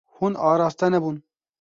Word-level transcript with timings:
Hûn 0.15 0.33
araste 0.49 0.87
nebûn. 0.91 1.17